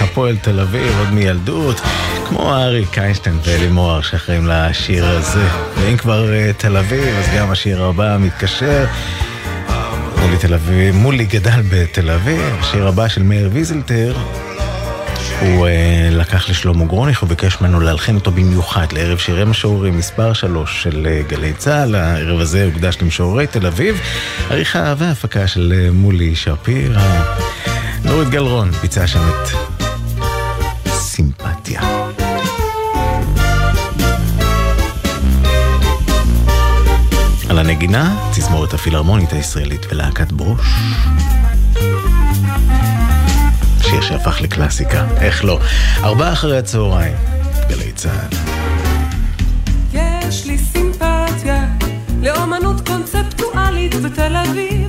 הפועל 0.00 0.36
תל 0.36 0.60
אביב, 0.60 0.98
עוד 0.98 1.10
מילדות, 1.10 1.80
כמו 2.28 2.54
אריק 2.54 2.98
איינשטיין 2.98 3.38
ואלי 3.44 3.68
מוהר 3.68 4.02
שאחראים 4.02 4.46
לשיר 4.46 5.06
הזה. 5.06 5.48
ואם 5.76 5.96
כבר 5.96 6.32
אה, 6.32 6.50
תל 6.56 6.76
אביב, 6.76 7.14
אז 7.18 7.26
גם 7.36 7.50
השיר 7.50 7.84
הבא 7.84 8.16
מתקשר. 8.20 8.84
מולי 10.22 10.36
תל 10.36 10.54
אביב, 10.54 10.94
מולי 10.94 11.24
גדל 11.24 11.60
בתל 11.70 12.10
אביב, 12.10 12.54
השיר 12.60 12.88
הבא 12.88 13.08
של 13.08 13.22
מאיר 13.22 13.50
ויזלטר. 13.52 14.16
הוא 15.40 15.66
uh, 15.66 15.70
לקח 16.14 16.48
לשלמה 16.48 16.84
גרוניך 16.84 17.22
וביקש 17.22 17.60
ממנו 17.60 17.80
להלחין 17.80 18.14
אותו 18.14 18.30
במיוחד 18.30 18.92
לערב 18.92 19.18
שירי 19.18 19.44
משוררים 19.44 19.98
מספר 19.98 20.32
שלוש 20.32 20.82
של 20.82 21.06
uh, 21.06 21.30
גלי 21.30 21.52
צה"ל. 21.52 21.94
הערב 21.94 22.40
הזה 22.40 22.64
הוקדש 22.64 22.98
למשוררי 23.02 23.46
תל 23.46 23.66
אביב. 23.66 24.00
עריכה 24.50 24.94
והפקה 24.98 25.46
של 25.46 25.74
uh, 25.76 25.92
מולי 25.92 26.34
שפירא. 26.34 27.22
נורית 28.04 28.28
גלרון 28.28 28.70
ביצעה 28.70 29.06
שם 29.06 29.28
את 29.28 29.50
סימפתיה. 30.88 31.80
על 37.48 37.58
הנגינה, 37.58 38.16
תזמורת 38.32 38.74
הפילהרמונית 38.74 39.32
הישראלית 39.32 39.86
ולהקת 39.92 40.32
ברוש. 40.32 40.66
שהפך 44.06 44.40
לקלאסיקה, 44.40 45.06
איך 45.20 45.44
לא. 45.44 45.58
ארבעה 46.02 46.32
אחרי 46.32 46.58
הצהריים, 46.58 47.16
גלי 47.68 47.92
צה"ל. 47.92 48.36
יש 49.92 50.46
לי 50.46 50.58
סימפתיה 50.58 51.64
לאומנות 52.22 52.88
קונספטואלית 52.88 53.94
בתל 53.94 54.36
אביב. 54.36 54.85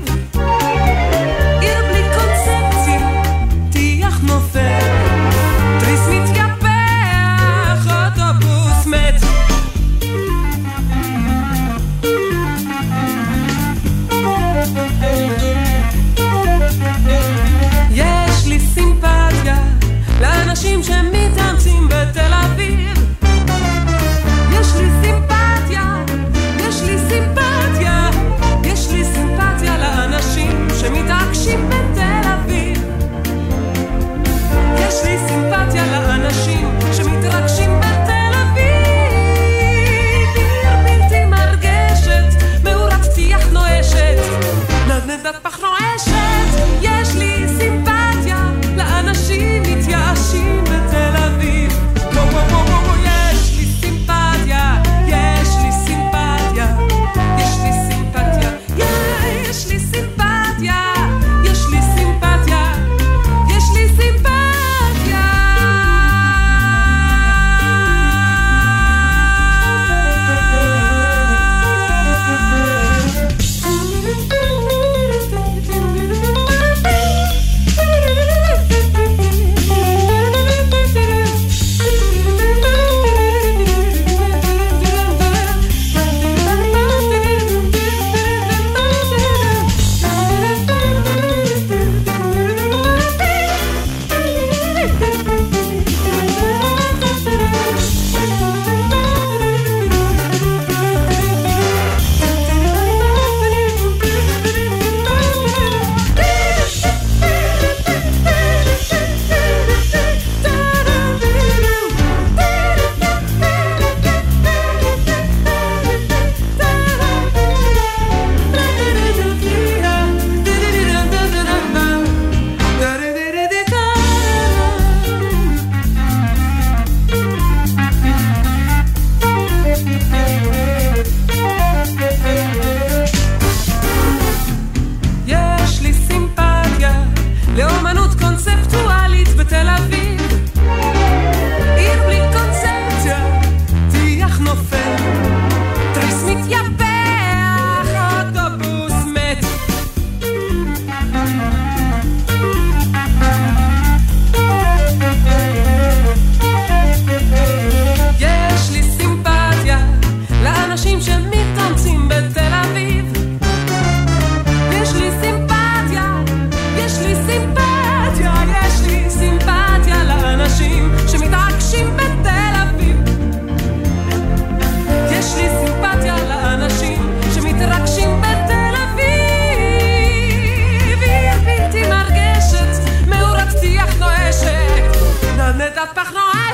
parlant 185.94 186.47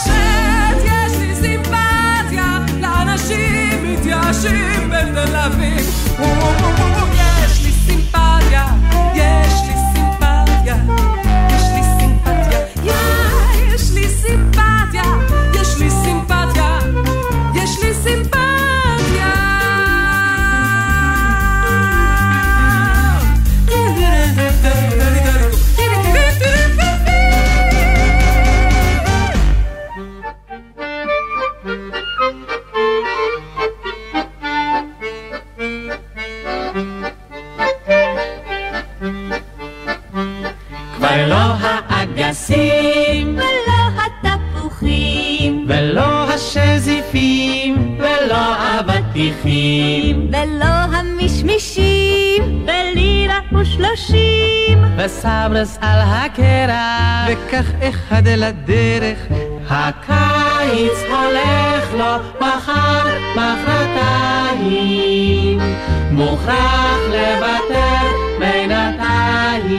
וסברס 55.06 55.78
על 55.82 56.00
הקרח, 56.02 57.28
וכך 57.28 57.72
אחד 57.90 58.28
לדרך. 58.28 59.20
הקיץ 59.70 60.98
הולך 61.10 61.94
לו 61.94 62.16
מחר, 62.42 63.08
מחרתיים, 63.36 64.80
מוכרח 66.12 67.00
לוותר 67.10 68.06
בינתיים. 68.40 69.74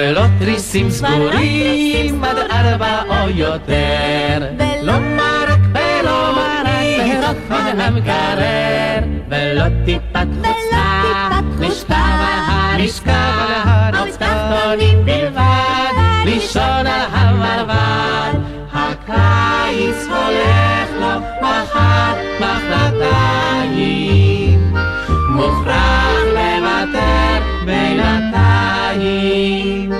כבר 0.00 0.12
לא 0.12 0.26
תריסים 0.38 0.90
סגורים 0.90 2.24
עד 2.24 2.36
ארבע 2.50 3.02
או 3.08 3.30
יותר 3.30 4.48
ולא 4.58 4.98
מרק 4.98 5.60
ולא 5.74 6.32
מרק 6.34 7.34
פירות 7.48 7.80
המקרר 7.80 9.04
ולא 9.28 9.64
טיפת 9.84 10.26
חוצה 10.42 11.40
נשכב 11.58 11.92
על 11.92 12.40
הנשכב 12.48 13.98
עוד 13.98 14.08
תחתונים 14.10 15.04
בלבד 15.04 15.92
לישון 16.24 16.86
על 16.86 17.00
המרבד 17.12 18.38
הקיץ 18.72 20.06
הולך 20.08 20.90
לו 21.00 21.20
מחר 21.42 21.89
בינתיים 29.10 29.92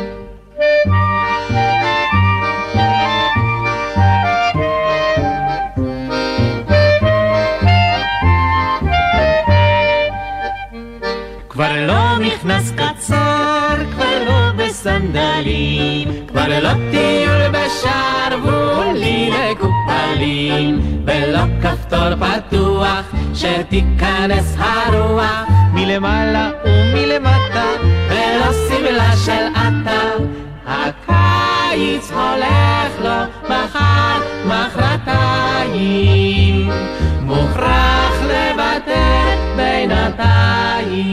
כבר 11.49 11.87
לא 11.87 12.19
מכנס 12.21 12.73
קצר, 12.73 13.77
כבר 13.93 14.25
לא 14.27 14.53
בסנדלים, 14.57 16.27
כבר 16.29 16.61
לא 16.63 16.73
טיול 16.91 17.49
בשרוולים 17.53 19.33
מקופלים, 19.51 21.03
ולא 21.07 21.41
כפתור 21.63 22.17
פתוח 22.17 23.05
שתיכנס 23.35 24.57
הרוח 24.59 25.45
מלמעלה 25.75 26.51
ומלמטה, 26.65 27.65
ולא 28.51 28.69
שמלה 28.69 29.17
של 29.17 29.45
עטה. 29.55 30.11
הקיץ 30.67 32.11
הולך 32.11 33.01
לו 33.01 33.19
מחר, 33.45 34.21
מחרתיים, 34.47 35.91
מוכרח 37.21 38.15
לוותר 38.23 39.39
בינתיים. 39.57 41.11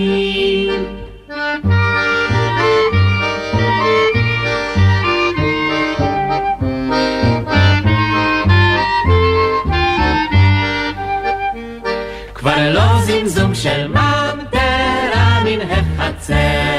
כבר 12.34 12.72
לא 12.74 13.02
זמזום 13.02 13.56
של 13.56 13.88
ממטרה 13.88 15.44
מן 15.46 15.60
החצר, 15.62 16.77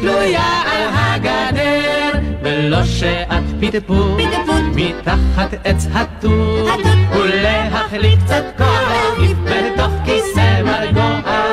תלויה 0.00 0.62
על 0.66 0.82
הגדר, 0.92 2.10
ולא 2.42 2.84
שעת 2.84 3.44
פטפוט, 3.60 4.20
מתחת 4.74 5.54
עץ 5.64 5.86
התות, 5.94 6.80
ולהחליק 7.12 8.20
קצת 8.24 8.44
כוח, 8.58 9.18
בתוך 9.44 9.92
כיסא 10.04 10.62
מרגוע. 10.62 11.47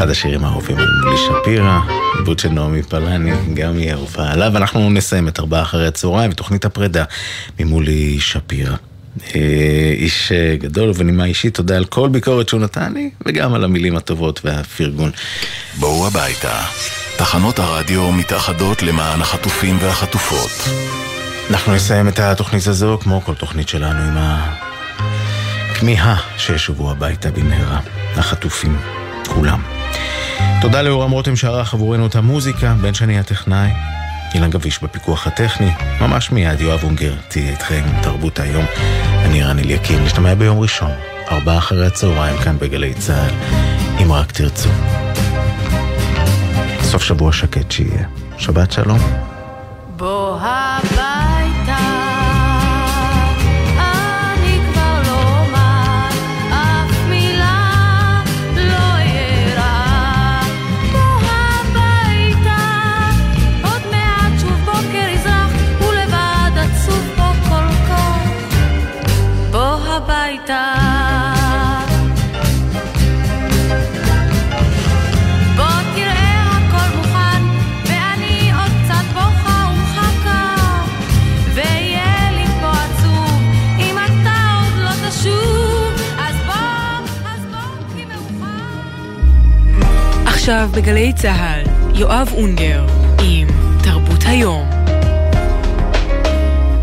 אחד 0.00 0.10
השירים 0.10 0.44
האהובים 0.44 0.78
על 0.78 0.86
מולי 1.02 1.16
שפירא, 1.16 1.80
עיבוד 2.18 2.38
של 2.38 2.48
נעמי 2.48 2.82
פלני, 2.82 3.32
גם 3.54 3.78
היא 3.78 3.92
אהובה 3.92 4.32
עליו. 4.32 4.56
אנחנו 4.56 4.90
נסיים 4.90 5.28
את 5.28 5.40
ארבעה 5.40 5.62
אחרי 5.62 5.86
הצהריים, 5.86 6.32
תוכנית 6.32 6.64
הפרידה 6.64 7.04
ממולי 7.58 8.20
שפירא. 8.20 8.76
אה, 9.34 9.92
איש 9.92 10.32
גדול 10.58 10.90
ובנימה 10.90 11.24
אישית, 11.24 11.54
תודה 11.54 11.76
על 11.76 11.84
כל 11.84 12.08
ביקורת 12.08 12.48
שהוא 12.48 12.60
נתן 12.60 12.92
לי, 12.92 13.10
וגם 13.26 13.54
על 13.54 13.64
המילים 13.64 13.96
הטובות 13.96 14.40
והפרגון. 14.44 15.10
בואו 15.78 16.06
הביתה. 16.06 16.62
תחנות 17.16 17.58
הרדיו 17.58 18.12
מתאחדות 18.12 18.82
למען 18.82 19.20
החטופים 19.20 19.76
והחטופות. 19.80 20.74
אנחנו 21.50 21.74
נסיים 21.74 22.08
את 22.08 22.18
התוכנית 22.18 22.66
הזו, 22.66 22.98
כמו 23.00 23.20
כל 23.24 23.34
תוכנית 23.34 23.68
שלנו, 23.68 24.00
עם 24.00 24.16
הכמיהה 25.70 26.16
שישובו 26.36 26.90
הביתה 26.90 27.30
במהרה, 27.30 27.80
החטופים, 28.16 28.76
כולם. 29.26 29.79
תודה 30.60 30.82
לאורם 30.82 31.10
רותם 31.10 31.36
שערך 31.36 31.74
עבורנו 31.74 32.06
את 32.06 32.14
המוזיקה, 32.14 32.74
בן 32.80 32.94
שני 32.94 33.18
הטכנאי, 33.18 33.70
אילן 34.34 34.50
גביש 34.50 34.82
בפיקוח 34.82 35.26
הטכני, 35.26 35.70
ממש 36.00 36.32
מיד 36.32 36.60
יואב 36.60 36.84
אונגר 36.84 37.14
תהיה 37.28 37.50
איתכם 37.50 37.82
תרבות 38.02 38.38
היום. 38.38 38.64
אני 39.24 39.42
רן 39.42 39.58
אליקים, 39.58 40.04
נשתמע 40.04 40.34
ביום 40.34 40.60
ראשון, 40.60 40.90
ארבעה 41.30 41.58
אחרי 41.58 41.86
הצהריים 41.86 42.38
כאן 42.38 42.58
בגלי 42.58 42.94
צה"ל, 42.94 43.34
אם 44.02 44.12
רק 44.12 44.32
תרצו. 44.32 44.68
סוף 46.82 47.02
שבוע 47.02 47.32
שקט 47.32 47.70
שיהיה. 47.70 48.04
שבת 48.40 48.72
שלום. 48.72 48.98
בוא 49.96 50.38
עכשיו 90.40 90.68
בגלי 90.74 91.12
צה"ל, 91.12 91.62
יואב 91.94 92.28
אונגר 92.32 92.86
עם 93.22 93.48
תרבות 93.82 94.24
היום. 94.26 94.68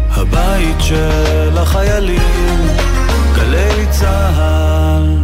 הבית 0.10 0.76
של 0.80 1.58
החיילים, 1.58 2.60
גלי 3.36 3.86
צה"ל. 3.89 5.18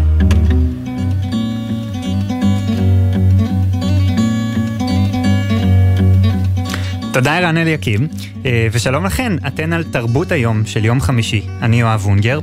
תודה 7.14 7.38
ערן 7.38 7.58
אליקים, 7.58 8.08
אה, 8.46 8.68
ושלום 8.72 9.06
לכן, 9.06 9.34
אתן 9.48 9.74
על 9.74 9.84
תרבות 9.84 10.32
היום 10.32 10.66
של 10.66 10.86
יום 10.86 11.02
חמישי. 11.02 11.46
אני 11.62 11.82
יואב 11.82 12.06
אונגר. 12.06 12.40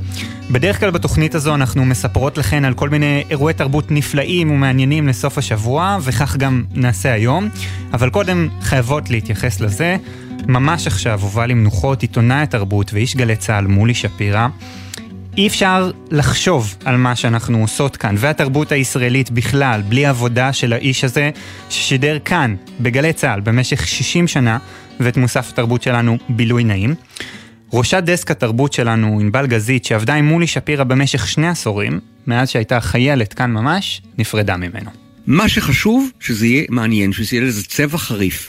בדרך 0.52 0.80
כלל 0.80 0.90
בתוכנית 0.90 1.34
הזו 1.34 1.54
אנחנו 1.54 1.84
מספרות 1.84 2.38
לכן 2.38 2.64
על 2.64 2.74
כל 2.74 2.88
מיני 2.88 3.24
אירועי 3.30 3.54
תרבות 3.54 3.90
נפלאים 3.90 4.50
ומעניינים 4.50 5.08
לסוף 5.08 5.38
השבוע, 5.38 5.98
וכך 6.02 6.36
גם 6.36 6.64
נעשה 6.74 7.12
היום. 7.12 7.48
אבל 7.92 8.10
קודם 8.10 8.48
חייבות 8.60 9.10
להתייחס 9.10 9.60
לזה. 9.60 9.96
ממש 10.46 10.86
עכשיו 10.86 11.20
הובא 11.20 11.46
למנוחות 11.46 12.02
עיתונאי 12.02 12.42
התרבות 12.42 12.94
ואיש 12.94 13.16
גלי 13.16 13.36
צה"ל 13.36 13.66
מולי 13.66 13.94
שפירא. 13.94 14.48
אי 15.36 15.46
אפשר 15.46 15.90
לחשוב 16.10 16.76
על 16.84 16.96
מה 16.96 17.16
שאנחנו 17.16 17.58
עושות 17.58 17.96
כאן, 17.96 18.14
והתרבות 18.18 18.72
הישראלית 18.72 19.30
בכלל, 19.30 19.82
בלי 19.88 20.06
עבודה 20.06 20.52
של 20.52 20.72
האיש 20.72 21.04
הזה, 21.04 21.30
ששידר 21.70 22.18
כאן, 22.24 22.54
בגלי 22.80 23.12
צה"ל, 23.12 23.40
במשך 23.40 23.86
60 23.86 24.28
שנה, 24.28 24.58
ואת 25.00 25.16
מוסף 25.16 25.48
התרבות 25.52 25.82
שלנו 25.82 26.18
בילוי 26.28 26.64
נעים. 26.64 26.94
ראשת 27.72 28.02
דסק 28.04 28.30
התרבות 28.30 28.72
שלנו, 28.72 29.20
ענבל 29.20 29.46
גזית, 29.46 29.84
שעבדה 29.84 30.14
עם 30.14 30.28
מולי 30.28 30.46
שפירא 30.46 30.84
במשך 30.84 31.28
שני 31.28 31.48
עשורים, 31.48 32.00
מאז 32.26 32.48
שהייתה 32.48 32.80
חיילת 32.80 33.32
כאן 33.32 33.50
ממש, 33.50 34.02
נפרדה 34.18 34.56
ממנו. 34.56 34.90
מה 35.26 35.48
שחשוב, 35.48 36.10
שזה 36.20 36.46
יהיה 36.46 36.64
מעניין, 36.68 37.12
שזה 37.12 37.36
יהיה 37.36 37.46
לזה 37.46 37.64
צבע 37.64 37.98
חריף. 37.98 38.46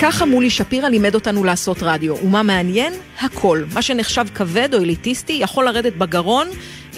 ככה 0.00 0.26
מולי 0.26 0.50
שפירא 0.50 0.88
לימד 0.88 1.14
אותנו 1.14 1.44
לעשות 1.44 1.82
רדיו. 1.82 2.14
ומה 2.24 2.42
מעניין? 2.42 2.92
הכל. 3.20 3.62
מה 3.74 3.82
שנחשב 3.82 4.26
כבד 4.34 4.74
או 4.74 4.78
אליטיסטי 4.78 5.32
יכול 5.32 5.64
לרדת 5.64 5.96
בגרון 5.96 6.48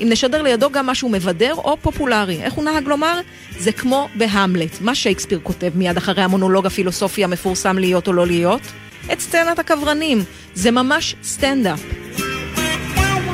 אם 0.02 0.08
נשדר 0.10 0.42
לידו 0.42 0.70
גם 0.70 0.86
משהו 0.86 1.08
מבדר 1.08 1.54
או 1.54 1.76
פופולרי. 1.82 2.42
איך 2.42 2.54
הוא 2.54 2.64
נהג 2.64 2.88
לומר? 2.88 3.20
זה 3.58 3.72
כמו 3.72 4.08
בהמלט. 4.14 4.80
מה 4.80 4.94
שייקספיר 4.94 5.40
כותב 5.42 5.70
מיד 5.74 5.96
אחרי 5.96 6.22
המונולוג 6.22 6.66
הפילוסופי 6.66 7.24
המפורסם 7.24 7.78
להיות 7.78 8.08
או 8.08 8.12
לא 8.12 8.26
להיות? 8.26 8.60
את 9.12 9.20
סצנת 9.20 9.58
הקברנים. 9.58 10.24
זה 10.54 10.70
ממש 10.70 11.16
סטנדאפ. 11.22 11.80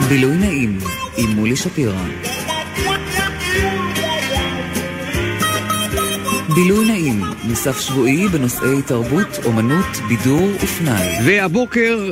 בילוי 0.09 0.37
נעים 0.37 0.79
עם 1.17 1.31
מולי 1.31 1.57
שפירא. 1.57 2.03
בילוי 6.55 6.87
נעים, 6.87 7.23
מוסף 7.45 7.81
שבועי 7.81 8.29
בנושאי 8.29 8.83
תרבות, 8.83 9.39
אומנות, 9.45 9.97
בידור 10.09 10.49
ופנאי. 10.63 11.09
והבוקר, 11.25 12.11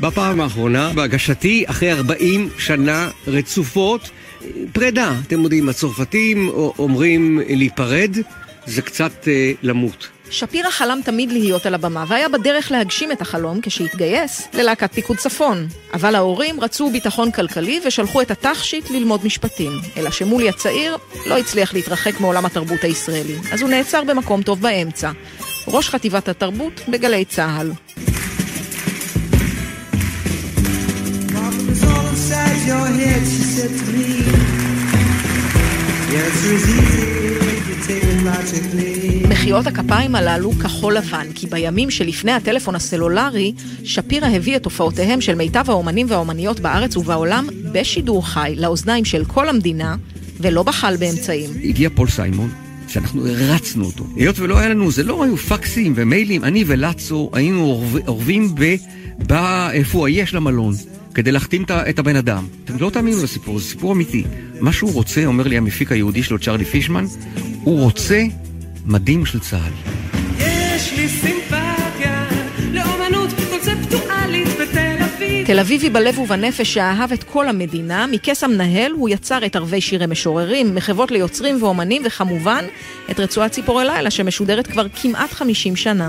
בפעם 0.00 0.40
האחרונה, 0.40 0.92
בהגשתי, 0.94 1.64
אחרי 1.66 1.92
40 1.92 2.48
שנה 2.58 3.10
רצופות, 3.26 4.10
פרידה. 4.72 5.14
אתם 5.26 5.42
יודעים, 5.42 5.68
הצרפתים 5.68 6.48
אומרים 6.78 7.40
להיפרד, 7.48 8.16
זה 8.66 8.82
קצת 8.82 9.28
אה, 9.28 9.52
למות. 9.62 10.08
שפירא 10.30 10.70
חלם 10.70 11.00
תמיד 11.04 11.32
להיות 11.32 11.66
על 11.66 11.74
הבמה, 11.74 12.04
והיה 12.08 12.28
בדרך 12.28 12.70
להגשים 12.70 13.12
את 13.12 13.20
החלום 13.20 13.60
כשהתגייס 13.60 14.48
ללהקת 14.54 14.92
פיקוד 14.92 15.16
צפון. 15.16 15.66
אבל 15.94 16.14
ההורים 16.14 16.60
רצו 16.60 16.90
ביטחון 16.90 17.30
כלכלי 17.30 17.80
ושלחו 17.86 18.22
את 18.22 18.30
התכשיט 18.30 18.90
ללמוד 18.90 19.24
משפטים. 19.24 19.72
אלא 19.96 20.10
שמולי 20.10 20.48
הצעיר 20.48 20.96
לא 21.26 21.38
הצליח 21.38 21.74
להתרחק 21.74 22.20
מעולם 22.20 22.46
התרבות 22.46 22.84
הישראלי, 22.84 23.34
אז 23.52 23.62
הוא 23.62 23.70
נעצר 23.70 24.04
במקום 24.04 24.42
טוב 24.42 24.60
באמצע. 24.60 25.10
ראש 25.68 25.88
חטיבת 25.88 26.28
התרבות 26.28 26.80
בגלי 26.88 27.24
צה"ל. 27.24 27.85
מחיאות 39.28 39.66
הכפיים 39.66 40.14
הללו 40.14 40.52
כחול 40.52 40.96
לבן, 40.96 41.26
כי 41.34 41.46
בימים 41.46 41.90
שלפני 41.90 42.32
הטלפון 42.32 42.74
הסלולרי, 42.74 43.52
שפירא 43.84 44.26
הביא 44.26 44.56
את 44.56 44.64
הופעותיהם 44.64 45.20
של 45.20 45.34
מיטב 45.34 45.64
האומנים 45.68 46.06
והאומניות 46.10 46.60
בארץ 46.60 46.96
ובעולם 46.96 47.46
בשידור 47.72 48.26
חי, 48.26 48.54
לאוזניים 48.56 49.04
של 49.04 49.24
כל 49.24 49.48
המדינה, 49.48 49.96
ולא 50.40 50.62
בחל 50.62 50.96
באמצעים. 50.96 51.50
הגיע 51.64 51.90
פול 51.94 52.08
סיימון, 52.08 52.50
שאנחנו 52.88 53.26
הרצנו 53.26 53.84
אותו. 53.84 54.04
היות 54.16 54.38
ולא 54.38 54.58
היה 54.58 54.68
לנו, 54.68 54.90
זה 54.90 55.02
לא 55.02 55.24
היו 55.24 55.36
פקסים 55.36 55.92
ומיילים, 55.96 56.44
אני 56.44 56.64
ולצו 56.66 57.30
היינו 57.32 57.60
אורב, 57.60 57.96
אורבים 58.06 58.54
ב... 58.54 58.74
בא, 59.18 59.70
איפה 59.70 59.98
הוא 59.98 60.08
יש 60.08 60.34
למלון. 60.34 60.74
כדי 61.16 61.32
להחתים 61.32 61.64
את 61.70 61.98
הבן 61.98 62.16
אדם. 62.16 62.46
אתם 62.64 62.76
לא 62.80 62.90
תאמינו 62.90 63.22
לסיפור, 63.22 63.58
זה 63.58 63.64
סיפור 63.64 63.92
אמיתי. 63.92 64.24
מה 64.60 64.72
שהוא 64.72 64.92
רוצה, 64.92 65.24
אומר 65.24 65.48
לי 65.48 65.56
המפיק 65.56 65.92
היהודי 65.92 66.22
שלו, 66.22 66.38
צ'רלי 66.38 66.64
פישמן, 66.64 67.04
הוא 67.62 67.80
רוצה 67.80 68.22
מדים 68.86 69.26
של 69.26 69.40
צה"ל. 69.40 69.72
יש 70.38 70.92
לי 70.92 71.08
סימפתיה 71.08 72.28
לאומנות 72.72 73.30
קונספטואלית 73.50 74.48
בתל 74.48 74.96
אביב. 75.00 75.46
תל 75.46 75.58
אביבי 75.58 75.90
בלב 75.90 76.18
ובנפש 76.18 76.74
שאהב 76.74 77.12
את 77.12 77.24
כל 77.24 77.48
המדינה, 77.48 78.06
מכס 78.06 78.44
המנהל 78.44 78.92
הוא 78.92 79.08
יצר 79.08 79.46
את 79.46 79.56
ערבי 79.56 79.80
שירי 79.80 80.06
משוררים, 80.06 80.74
מחוות 80.74 81.10
ליוצרים 81.10 81.62
ואומנים, 81.62 82.02
וכמובן, 82.04 82.64
את 83.10 83.20
רצועת 83.20 83.50
ציפורי 83.50 83.84
לילה 83.84 84.10
שמשודרת 84.10 84.66
כבר 84.66 84.86
כמעט 84.88 85.32
50 85.32 85.76
שנה. 85.76 86.08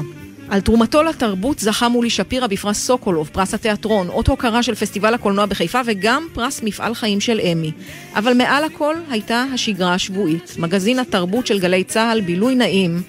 על 0.50 0.62
תרומתו 0.62 1.04
לתרבות 1.04 1.60
זכה 1.60 1.90
מולי 1.90 2.10
שפירא 2.10 2.48
בפרס 2.48 2.78
סוקולוב, 2.86 3.30
פרס 3.34 3.54
התיאטרון, 3.54 4.10
אות 4.10 4.28
הוקרה 4.28 4.64
של 4.64 4.76
פסטיבל 4.76 5.14
הקולנוע 5.14 5.46
בחיפה 5.46 5.82
וגם 5.86 6.28
פרס 6.34 6.62
מפעל 6.64 6.96
חיים 6.96 7.20
של 7.20 7.40
אמי. 7.40 7.72
אבל 8.16 8.34
מעל 8.34 8.64
הכל 8.64 8.96
הייתה 9.10 9.46
השגרה 9.54 9.94
השבועית. 9.94 10.56
מגזין 10.58 11.00
התרבות 11.00 11.48
של 11.48 11.60
גלי 11.60 11.84
צה"ל, 11.84 12.22
בילוי 12.22 12.56
נעים. 12.56 13.02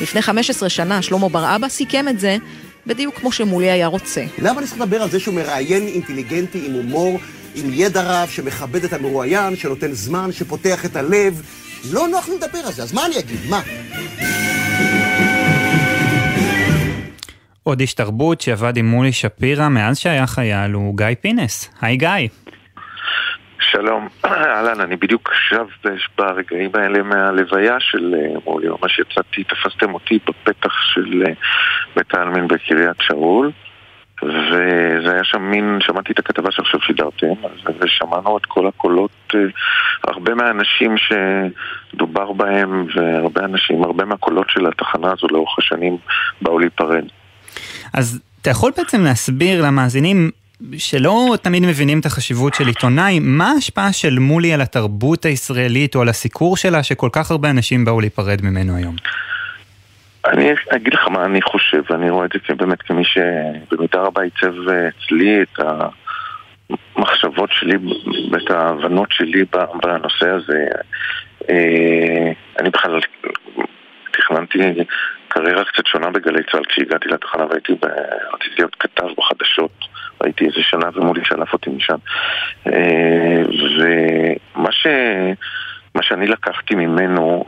לפני 0.00 0.22
15 0.22 0.68
שנה 0.68 1.02
שלמה 1.02 1.28
בר 1.28 1.56
אבא 1.56 1.68
סיכם 1.68 2.08
את 2.08 2.20
זה 2.20 2.36
בדיוק 2.86 3.14
כמו 3.14 3.32
שמולי 3.32 3.70
היה 3.70 3.86
רוצה. 3.86 4.24
למה 4.38 4.58
אני 4.58 4.66
צריך 4.66 4.80
לדבר 4.80 5.02
על 5.02 5.10
זה 5.10 5.20
שהוא 5.20 5.34
מראיין 5.34 5.86
אינטליגנטי 5.86 6.66
עם 6.66 6.72
הומור, 6.72 7.18
עם 7.54 7.70
ידע 7.72 8.02
רב, 8.02 8.28
שמכבד 8.28 8.84
את 8.84 8.92
המרואיין, 8.92 9.56
שנותן 9.56 9.92
זמן, 9.92 10.32
שפותח 10.32 10.84
את 10.84 10.96
הלב? 10.96 11.42
לא 11.90 12.08
נוח 12.08 12.28
לי 12.28 12.34
לדבר 12.34 12.58
על 12.58 12.72
זה, 12.72 12.82
אז 12.82 12.92
מה 12.92 13.06
אני 13.06 13.18
אגיד? 13.18 13.38
מה? 13.48 13.60
עוד 17.64 17.80
איש 17.80 17.94
תרבות 17.94 18.40
שעבד 18.40 18.76
עם 18.76 18.86
מולי 18.86 19.12
שפירא 19.12 19.68
מאז 19.68 19.98
שהיה 19.98 20.26
חייל 20.26 20.72
הוא 20.72 20.96
גיא 20.96 21.06
פינס. 21.20 21.74
היי 21.82 21.96
גיא. 21.96 22.28
שלום, 23.60 24.08
אהלן, 24.24 24.80
אני 24.80 24.96
בדיוק 24.96 25.30
שב 25.48 25.66
ברגעים 26.18 26.70
האלה 26.74 27.02
מהלוויה 27.02 27.80
של 27.80 28.14
אה, 28.14 28.40
מולי, 28.44 28.68
ממש 28.68 28.98
יצאתי, 28.98 29.44
תפסתם 29.44 29.94
אותי 29.94 30.18
בפתח 30.28 30.72
של 30.94 31.22
אה, 31.26 31.32
בית 31.96 32.14
העלמין 32.14 32.48
בקריית 32.48 32.96
שאול, 33.00 33.50
וזה 34.22 35.12
היה 35.12 35.24
שם 35.24 35.42
מין, 35.42 35.78
שמעתי 35.80 36.12
את 36.12 36.18
הכתבה 36.18 36.50
שעכשיו 36.50 36.80
שידרתם, 36.80 37.34
ושמענו 37.80 38.38
את 38.38 38.46
כל 38.46 38.66
הקולות, 38.66 39.32
אה, 39.34 39.40
הרבה 40.08 40.34
מהאנשים 40.34 40.94
שדובר 40.96 42.32
בהם, 42.32 42.86
והרבה 42.94 43.44
אנשים, 43.44 43.84
הרבה 43.84 44.04
מהקולות 44.04 44.50
של 44.50 44.66
התחנה 44.66 45.12
הזו 45.12 45.26
לאורך 45.30 45.58
השנים 45.58 45.96
באו 46.42 46.58
להיפרד. 46.58 47.04
אז 47.94 48.20
אתה 48.42 48.50
יכול 48.50 48.72
בעצם 48.76 49.04
להסביר 49.04 49.62
למאזינים 49.66 50.30
שלא 50.78 51.34
תמיד 51.42 51.62
מבינים 51.62 52.00
את 52.00 52.06
החשיבות 52.06 52.54
של 52.54 52.66
עיתונאי, 52.66 53.18
מה 53.20 53.50
ההשפעה 53.50 53.92
של 53.92 54.18
מולי 54.18 54.52
על 54.52 54.60
התרבות 54.60 55.24
הישראלית 55.24 55.94
או 55.94 56.02
על 56.02 56.08
הסיקור 56.08 56.56
שלה 56.56 56.82
שכל 56.82 57.08
כך 57.12 57.30
הרבה 57.30 57.50
אנשים 57.50 57.84
באו 57.84 58.00
להיפרד 58.00 58.42
ממנו 58.42 58.76
היום? 58.76 58.96
אני 60.26 60.50
אגיד 60.68 60.94
לך 60.94 61.08
מה 61.08 61.24
אני 61.24 61.42
חושב, 61.42 61.82
ואני 61.90 62.10
רואה 62.10 62.26
את 62.26 62.30
זה 62.48 62.54
באמת 62.54 62.82
כמי 62.82 63.02
שבמידה 63.04 64.00
רבה 64.00 64.22
עיצב 64.22 64.54
אצלי 64.68 65.42
את 65.42 65.58
המחשבות 66.96 67.50
שלי 67.52 67.76
ואת 68.32 68.50
ההבנות 68.50 69.08
שלי 69.12 69.44
בנושא 69.82 70.28
הזה. 70.28 70.66
אה, 71.50 72.32
אני 72.60 72.70
בכלל 72.70 73.00
תכננתי 74.12 74.58
קריירה 75.34 75.64
קצת 75.64 75.86
שונה 75.86 76.10
בגלי 76.10 76.42
צה"ל 76.52 76.64
כשהגעתי 76.64 77.08
לתחנה 77.08 77.46
והייתי, 77.46 77.72
ב... 77.72 77.86
רציתי 78.34 78.54
להיות 78.58 78.74
כתב 78.74 79.06
בחדשות, 79.18 79.70
הייתי 80.20 80.44
איזה 80.44 80.62
שנה 80.62 80.88
ומולי 80.94 81.24
שלף 81.24 81.52
אותי 81.52 81.70
משם. 81.70 81.96
אה, 82.66 83.42
ומה 83.78 84.72
ש... 84.72 84.86
מה 85.94 86.02
שאני 86.02 86.26
לקחתי 86.26 86.74
ממנו 86.74 87.44